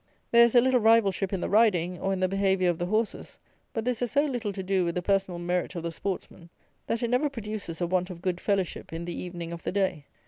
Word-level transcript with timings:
There 0.31 0.43
is 0.43 0.55
a 0.55 0.61
little 0.61 0.79
rivalship 0.79 1.31
in 1.31 1.41
the 1.41 1.47
riding, 1.47 1.99
or 1.99 2.11
in 2.11 2.21
the 2.21 2.27
behaviour 2.27 2.71
of 2.71 2.79
the 2.79 2.87
horses; 2.87 3.37
but 3.71 3.85
this 3.85 3.99
has 3.99 4.09
so 4.09 4.25
little 4.25 4.51
to 4.51 4.63
do 4.63 4.83
with 4.83 4.95
the 4.95 5.03
personal 5.03 5.37
merit 5.37 5.75
of 5.75 5.83
the 5.83 5.91
sportsmen, 5.91 6.49
that 6.87 7.03
it 7.03 7.09
never 7.11 7.29
produces 7.29 7.81
a 7.81 7.85
want 7.85 8.09
of 8.09 8.19
good 8.19 8.41
fellowship 8.41 8.91
in 8.91 9.05
the 9.05 9.13
evening 9.13 9.53
of 9.53 9.61
the 9.61 9.71
day. 9.71 10.05